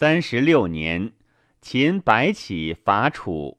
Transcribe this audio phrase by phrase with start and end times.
[0.00, 1.12] 三十六年，
[1.60, 3.58] 秦白起伐楚，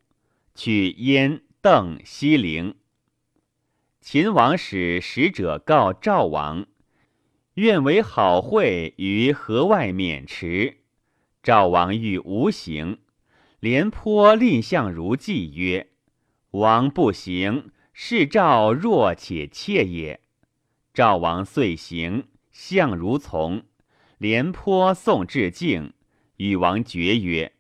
[0.56, 2.76] 取燕、邓、西陵。
[4.00, 6.66] 秦王使使者告赵王，
[7.56, 10.78] 愿为好会于河外渑池。
[11.44, 13.00] 赵王欲无行，
[13.60, 15.90] 廉颇蔺相如计曰
[16.52, 20.22] ：“王不行，是赵弱且怯也。”
[20.96, 23.64] 赵王遂行，相如从。
[24.18, 25.92] 廉颇送至境，
[26.40, 27.52] 与王决曰：“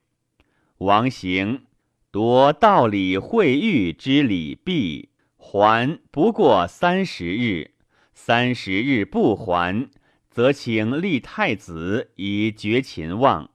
[0.79, 1.65] 王行，
[2.11, 7.71] 夺道理会遇之礼毕，还不过三十日。
[8.13, 9.89] 三十日不还，
[10.29, 13.51] 则请立太子以绝秦望。”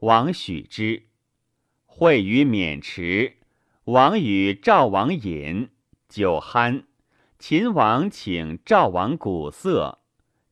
[0.00, 1.04] 王许之。
[1.84, 3.36] 会于渑池，
[3.84, 5.68] 王与赵王饮
[6.08, 6.84] 酒酣。
[7.38, 9.98] 秦王请赵王鼓瑟，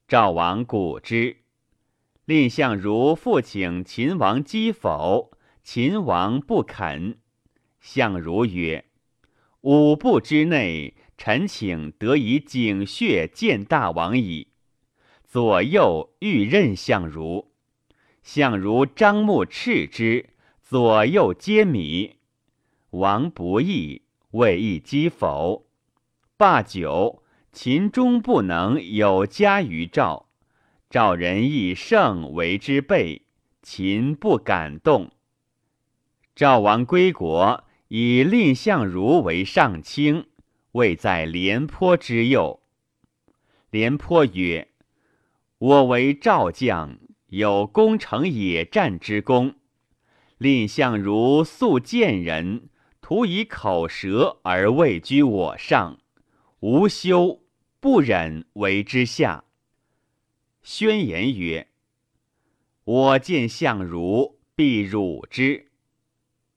[0.07, 1.39] 赵王鼓之。
[2.27, 5.31] 蔺相如复请秦王击否，
[5.63, 7.19] 秦王不肯。
[7.81, 8.87] 相如曰
[9.63, 14.49] ：“五步之内，臣请得以井穴见大王矣。”
[15.25, 17.53] 左右欲任相如，
[18.25, 22.15] 相如张目斥之，左右皆靡。
[22.91, 25.69] 王不义，未易击否。
[26.37, 30.26] 罢酒，秦终不能有加于赵。
[30.97, 33.27] 赵人亦胜为之备，
[33.61, 35.11] 秦不敢动。
[36.35, 40.25] 赵王归国，以蔺相如为上卿，
[40.73, 42.63] 位在廉颇之右。
[43.69, 44.69] 廉颇曰
[45.61, 49.57] ：“我为赵将，有攻城野战之功。
[50.39, 52.71] 蔺相如素见人，
[53.03, 55.99] 徒以口舌而位居我上。”
[56.61, 57.43] 无休，
[57.81, 59.45] 不忍为之下。
[60.67, 61.69] 宣言曰
[62.83, 65.69] ：“我见相如，必辱之。”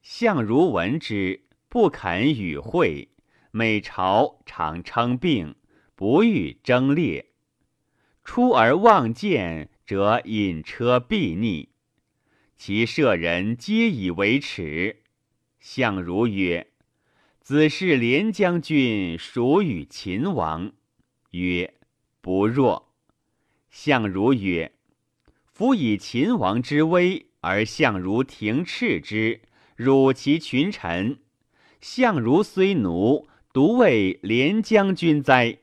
[0.02, 3.10] 相如闻之，不肯与会。
[3.52, 5.56] 每朝常称病，
[5.94, 7.28] 不欲争列。
[8.24, 11.70] 出而望见，则引车避逆。
[12.58, 15.04] 其舍人皆以为耻。
[15.60, 16.72] 相如曰。
[17.42, 20.74] 子是廉将军孰与秦王，
[21.30, 21.76] 曰
[22.22, 22.88] ：“不若。”
[23.70, 24.72] 相如曰
[25.46, 29.42] ：“夫以秦王之威，而相如停斥之，
[29.76, 31.20] 辱其群臣。
[31.80, 35.60] 相如虽奴，独为廉将军哉？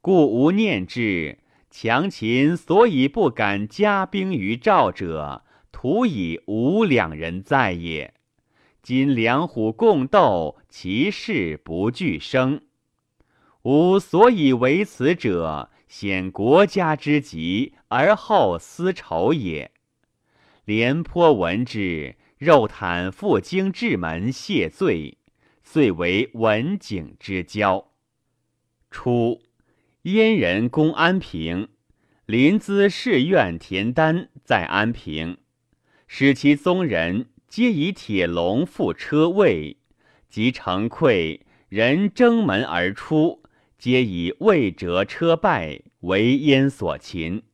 [0.00, 1.38] 故无念之。
[1.70, 8.14] 强秦所以不敢加兵于赵者，徒以吾两人在也。”
[8.82, 12.60] 今两虎共斗，其势不俱生。
[13.62, 19.70] 吾所以为此者，显国家之急而后思仇也。
[20.66, 25.16] 廉颇闻之，肉袒赴京至门谢罪，
[25.62, 27.92] 遂为文景之交。
[28.90, 29.40] 初，
[30.02, 31.68] 燕人攻安平，
[32.26, 35.38] 临淄士院田丹在安平，
[36.06, 37.30] 使其宗人。
[37.48, 39.78] 皆以铁笼覆车位，
[40.28, 41.40] 及城溃，
[41.70, 43.40] 人争门而出，
[43.86, 47.44] 皆以未折车败为燕所擒。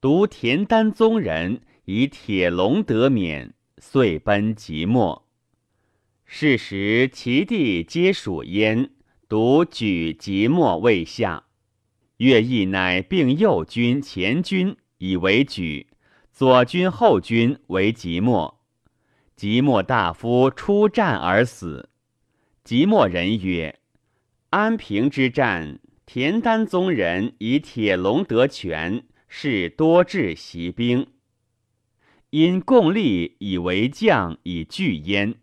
[0.00, 5.26] 独田丹宗人以铁笼得免，遂奔即墨。
[6.24, 8.90] 是时其地皆属燕，
[9.28, 11.46] 独举即墨未下。
[12.18, 15.88] 乐毅乃并右军、前军以为举，
[16.30, 18.60] 左军、后军为即墨。
[19.34, 21.88] 即墨大夫出战而死。
[22.62, 23.80] 即墨人曰
[24.50, 31.06] ：“安平之战，田丹宗人以铁笼得权，是多智袭兵。
[32.30, 35.34] 因共力以为将，以拒焉。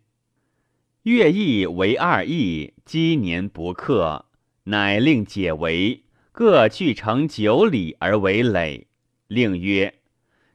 [1.04, 4.26] 乐毅为二义，积年不克，
[4.64, 8.88] 乃令解围，各据城九里而为垒。
[9.28, 9.94] 令曰：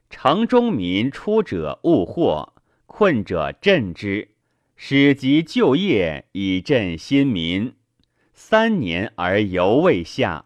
[0.09, 2.53] 城中民出者勿获。”
[2.85, 4.31] 困者镇之，
[4.75, 7.73] 使及就业以振新民。
[8.43, 10.45] 三年而犹未下。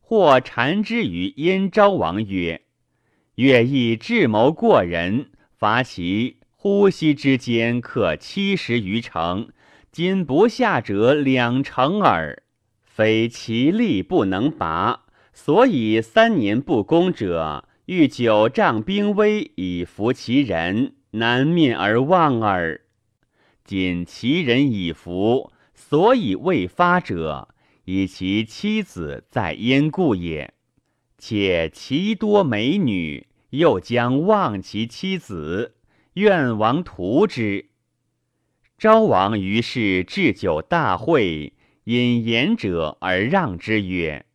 [0.00, 2.62] 或禅之于燕昭王曰
[3.36, 9.48] ：“乐毅智谋过人，伐其呼吸之间克七十余城，
[9.92, 12.42] 今不下者两成耳。
[12.82, 22.80] 非其力不能拔，所以三年不攻者，欲九仗兵威以服其人。”难面而望耳。
[23.64, 27.48] 今其人已服，所以未发者，
[27.84, 30.54] 以其妻子在焉故也。
[31.18, 35.76] 且其多美女，又将忘其妻子，
[36.14, 37.70] 愿王图之。
[38.76, 41.52] 昭王于是置酒大会，
[41.84, 44.26] 引言者而让之曰：“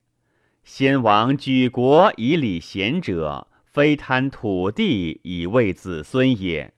[0.63, 6.73] 先王举国以礼贤者，非贪土地以为子孙也。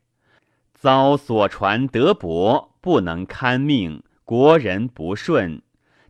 [0.73, 5.63] 遭所传德薄，不能堪命，国人不顺，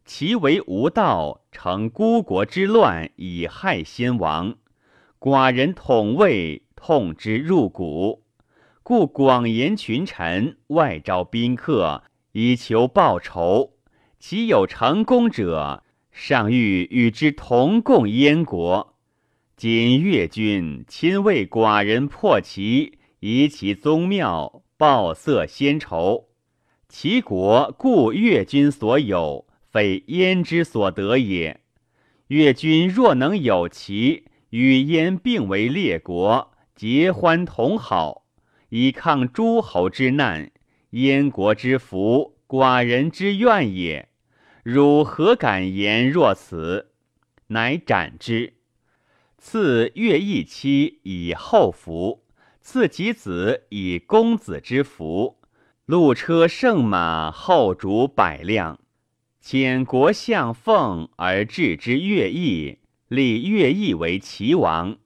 [0.04, 4.57] 其为无道，成孤国之乱，以害先王。”
[5.18, 8.25] 寡人统卫，痛之入骨，
[8.83, 13.75] 故广言群臣，外招宾客，以求报仇。
[14.19, 18.98] 其有成功者，尚欲与之同共燕国。
[19.56, 26.25] 今越军亲为寡人破齐，移其宗庙，报色先仇。
[26.89, 31.62] 其国故越军所有，非燕之所得也。
[32.27, 34.25] 越军若能有其。
[34.50, 38.25] 与燕并为列国，结欢同好，
[38.69, 40.51] 以抗诸侯之难，
[40.89, 44.09] 燕国之福，寡人之愿也。
[44.63, 46.94] 汝何敢言若此？
[47.50, 48.56] 乃斩之。
[49.38, 52.24] 赐乐毅妻以后福，
[52.59, 55.38] 赐其子以公子之福。
[55.89, 58.80] 路车胜马，后主百辆。
[59.44, 62.77] 遣国相奉而置之乐毅。
[63.07, 65.00] 立乐毅为齐王，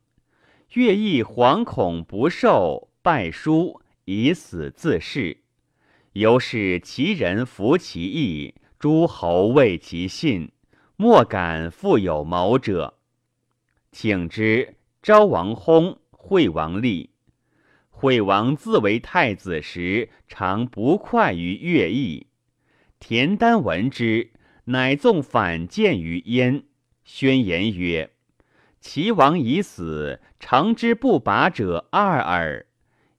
[0.73, 5.37] 乐毅惶恐不受，拜书以死自誓。
[6.11, 10.51] 由是齐人服其义，诸侯畏其信，
[10.97, 12.95] 莫敢复有谋者。
[13.93, 17.11] 请之，昭王薨，惠王立。
[18.03, 22.27] 惠王自为太子时，常不快于乐毅。
[22.99, 24.31] 田丹闻之，
[24.65, 26.63] 乃纵反谏于燕。
[27.05, 28.11] 宣言曰
[28.81, 32.65] ：“齐王已死，成之不拔者二耳。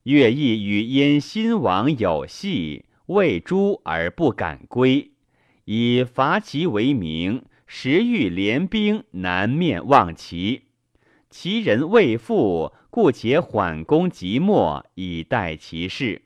[0.02, 5.12] 乐毅与燕新王有隙，畏诛而不敢归，
[5.64, 10.64] 以伐齐为名，时欲联兵南面望齐。
[11.30, 16.22] 齐人未复，故且缓攻即墨，以待其事。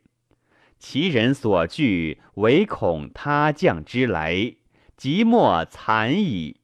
[0.79, 4.55] 齐人所惧，唯恐他将之来，
[4.94, 6.61] 即墨惨矣。”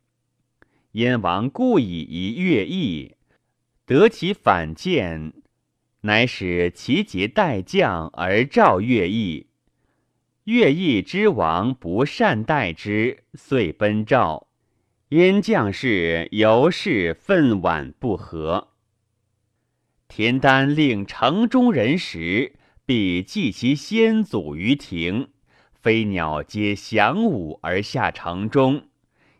[0.92, 3.14] 燕王故以一乐毅，
[3.86, 5.32] 得其反见，
[6.02, 9.46] 乃使其节待将而召乐毅。
[10.44, 14.48] 乐毅之王不善待之，遂奔赵。
[15.08, 18.73] 燕将士由是愤惋不和。
[20.08, 22.54] 田丹令城中人时，
[22.86, 25.30] 必祭其先祖于庭，
[25.72, 28.88] 飞鸟皆翔舞而下城中。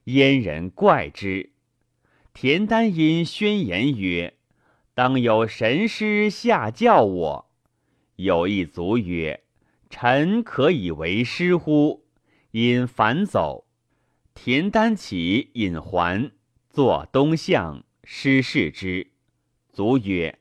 [0.05, 1.53] 燕人怪之，
[2.33, 4.35] 田丹因宣言曰
[4.95, 7.51] ：“当有神师下教我。”
[8.17, 9.45] 有一卒曰
[9.89, 12.05] ：“臣可以为师乎？”
[12.53, 13.67] 因反走。
[14.35, 16.33] 田丹起引还，
[16.69, 19.13] 坐东向，师视之。
[19.73, 20.39] 卒曰：“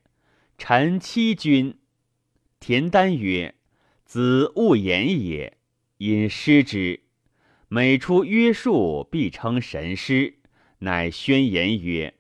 [0.66, 1.78] 臣欺君。”
[2.62, 3.54] 田丹曰
[4.08, 5.58] ：“子勿言也。”
[6.00, 7.02] 因师之。
[7.68, 10.36] 每出约束，必称神师，
[10.80, 12.14] 乃宣言曰：“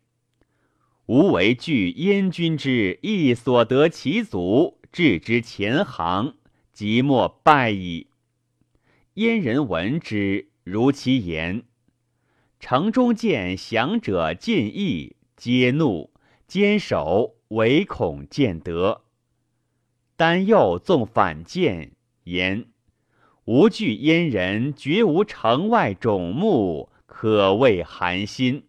[1.07, 6.35] 吾为惧燕军之亦所得其足，置之前行，
[6.73, 8.07] 即莫败矣。”
[9.15, 11.63] 燕人闻之，如其言。
[12.59, 16.11] 城中见降者尽义，皆怒，
[16.45, 19.01] 坚守，唯恐见得。
[20.15, 21.91] 丹又纵反谏，
[22.23, 22.65] 言。
[23.45, 28.63] 吾惧燕人绝无城外种木，可谓寒心。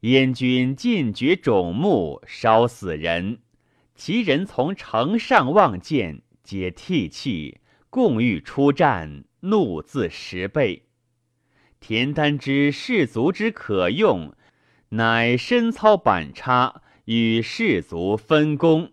[0.00, 3.40] 燕军尽绝种木，烧死人。
[3.94, 10.84] 其人从城上望见，皆涕泣，共欲出战，怒自十倍。
[11.80, 14.32] 田丹之士卒之可用，
[14.90, 18.92] 乃身操板叉，与士卒分工，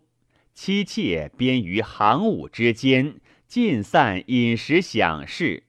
[0.56, 3.16] 妻妾编于行伍之间。
[3.46, 5.66] 尽散饮食享事，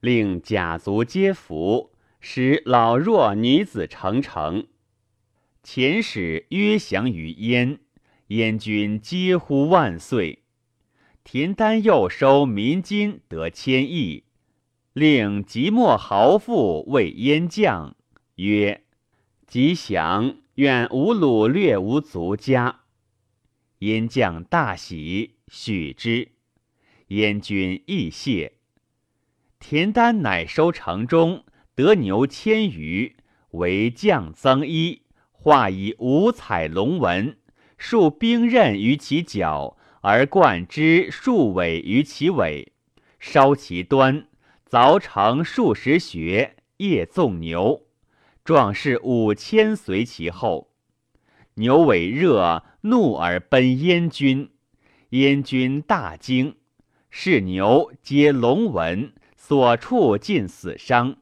[0.00, 4.66] 令甲卒皆服，使老弱女子成城。
[5.64, 7.78] 遣使约降于燕，
[8.26, 10.42] 燕军皆呼万岁。
[11.24, 14.24] 田丹又收民金得千亿，
[14.92, 17.96] 令即墨豪富为燕将，
[18.34, 18.82] 曰
[19.48, 22.80] ：“吉祥，愿吾虏略无足家。”
[23.78, 26.32] 燕将大喜，许之。
[27.08, 28.54] 燕军亦谢。
[29.60, 31.44] 田丹乃收城中，
[31.76, 33.14] 得牛千余，
[33.52, 37.38] 为将增衣，画以五彩龙纹，
[37.76, 42.72] 束兵刃于其角，而冠之数尾于其尾，
[43.20, 44.26] 烧其端，
[44.68, 47.87] 凿成数十穴，夜纵牛。
[48.48, 50.70] 壮士五千随其后。
[51.56, 54.48] 牛尾热，怒而奔燕军。
[55.10, 56.56] 燕军大惊，
[57.10, 61.18] 是牛皆龙纹，所处尽死伤。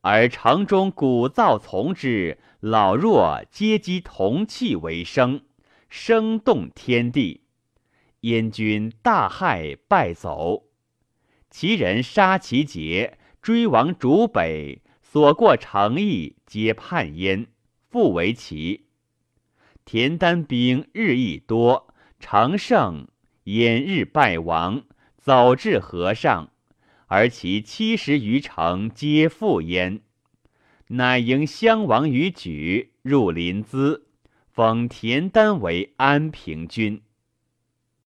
[0.00, 5.42] 而城中鼓噪从之，老弱皆击铜器为声，
[5.88, 7.42] 声动天地。
[8.22, 10.64] 燕军大骇，败走。
[11.48, 14.82] 其人杀其节，追往逐北。
[15.16, 17.46] 所过城邑，皆叛焉，
[17.88, 18.84] 复为齐。
[19.86, 23.08] 田单兵日益多，常胜，
[23.44, 24.82] 燕日败亡，
[25.16, 26.50] 早至河上，
[27.06, 30.02] 而其七十余城皆复焉。
[30.88, 34.02] 乃迎襄王于莒，入临淄，
[34.52, 37.00] 封田单为安平君。